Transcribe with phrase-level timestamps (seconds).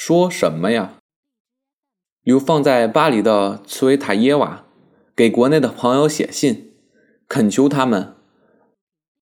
[0.00, 1.00] 说什么呀？
[2.22, 4.64] 流放在巴黎的茨维塔耶娃
[5.16, 6.72] 给国内的朋友写信，
[7.26, 8.14] 恳求他们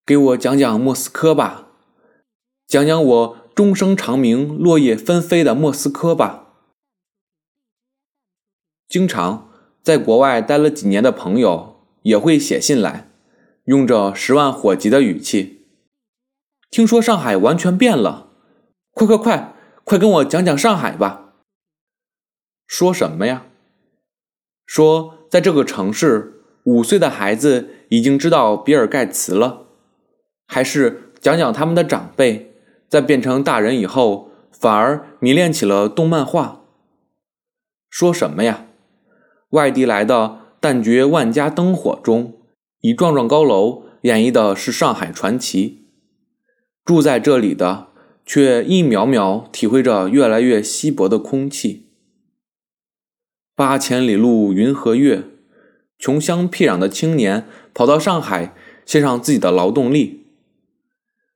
[0.04, 1.68] 给我讲讲莫斯科吧，
[2.66, 6.58] 讲讲我终生长鸣、落叶纷飞的莫斯科吧。
[8.86, 9.50] 经常
[9.82, 13.10] 在国外待了几年的朋友也会写信来，
[13.64, 15.66] 用着十万火急的语气
[16.70, 18.28] ：“听说上海完全变了，
[18.92, 19.54] 快快快！”
[19.86, 21.34] 快跟我讲讲上海吧。
[22.66, 23.46] 说什么呀？
[24.66, 29.68] 说在这个城市，五岁的孩子已经知道比尔盖茨了，
[30.48, 32.52] 还是讲讲他们的长辈
[32.88, 36.62] 在变成大人以后，反而迷恋起了动漫画？
[37.88, 38.66] 说什么呀？
[39.50, 42.34] 外地来的但觉万家灯火中，
[42.80, 45.86] 一幢幢高楼演绎的是上海传奇，
[46.84, 47.86] 住在这里的。
[48.26, 51.86] 却一秒秒体会着越来越稀薄的空气。
[53.54, 55.22] 八千里路云和月，
[55.96, 58.52] 穷乡僻壤的青年跑到上海，
[58.84, 60.26] 献上自己的劳动力。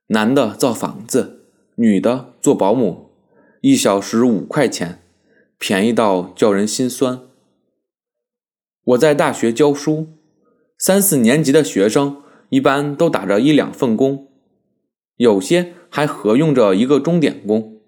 [0.07, 3.11] 男的造房子，女的做保姆，
[3.61, 5.01] 一小时五块钱，
[5.57, 7.21] 便宜到叫人心酸。
[8.83, 10.09] 我在大学教书，
[10.77, 14.27] 三四年级的学生一般都打着一两份工，
[15.15, 15.75] 有些。
[15.93, 17.81] 还合用着一个钟点工，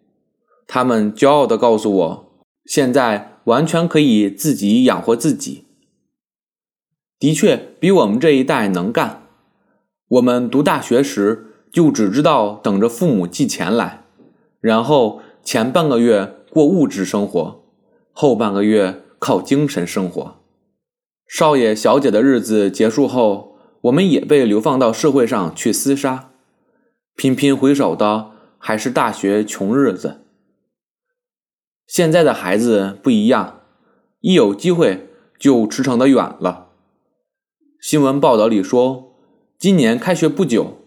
[0.67, 2.33] 他们骄傲地告诉我，
[2.65, 5.63] 现在完全可以自己养活自己。
[7.17, 9.23] 的确，比我们这一代能干。
[10.09, 14.03] 我们读大学时，就只知道等着父母寄钱来，
[14.59, 17.63] 然后前半个月过物质生活，
[18.11, 20.35] 后半个月靠精神生活。
[21.25, 26.32] 少爷小姐的日子结束后，我们也被流放到社会上去厮杀。
[27.15, 30.21] 频频回首的还是大学穷日子。
[31.85, 33.61] 现在的孩子不一样，
[34.21, 36.69] 一有机会就驰骋的远了。
[37.79, 39.15] 新闻报道里说，
[39.59, 40.79] 今年开学不久，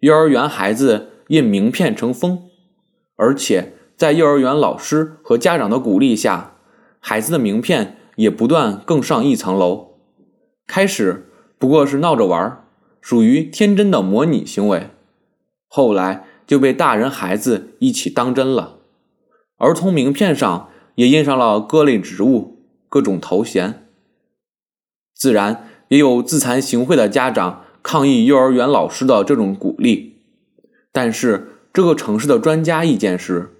[0.00, 2.50] 幼儿园孩子印名片成风，
[3.16, 6.56] 而且在幼儿园老师和家长的鼓励下，
[6.98, 10.00] 孩子的名片也不断更上一层楼。
[10.66, 12.64] 开始不过是闹着玩，
[13.00, 14.90] 属于天真的模拟行为。
[15.70, 18.78] 后来就被大人孩子一起当真了，
[19.58, 23.86] 儿童名片上也印上了各类职务、各种头衔。
[25.14, 30.22] 自然也有自惭形秽的家长抗议幼儿园老师的这种鼓励，
[30.90, 33.50] 但是这个城市的专家意见是：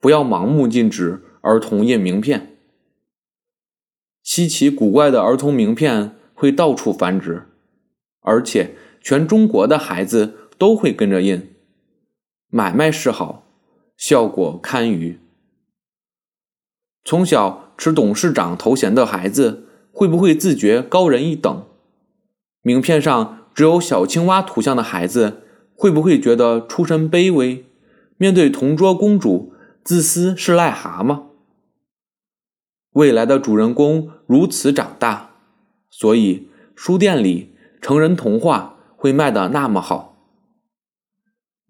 [0.00, 2.56] 不要盲目禁止儿童印名片。
[4.24, 7.44] 稀奇古怪的儿童名片会到处繁殖，
[8.22, 10.38] 而且全中国的孩子。
[10.62, 11.56] 都会跟着印，
[12.48, 13.42] 买卖是好，
[13.96, 15.18] 效果堪虞。
[17.02, 21.66] 从小吃董事长头衔的孩子，会不会自觉高人一等？
[22.60, 25.42] 名片上只有小青蛙图像的孩子，
[25.74, 27.66] 会不会觉得出身卑微？
[28.16, 29.52] 面对同桌公主，
[29.82, 31.24] 自私是癞蛤蟆？
[32.92, 35.32] 未来的主人公如此长大，
[35.90, 36.46] 所以
[36.76, 40.11] 书店里成人童话会卖得那么好。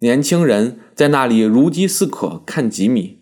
[0.03, 3.21] 年轻人在那里如饥似渴看吉米，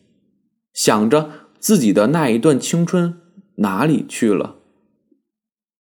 [0.73, 3.21] 想着自己的那一段青春
[3.57, 4.60] 哪里去了。